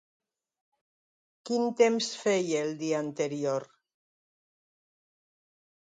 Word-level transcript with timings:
Quin 1.49 1.69
temps 1.83 2.09
feia 2.23 2.63
el 2.69 2.73
dia 2.81 3.03
anterior? 3.05 3.69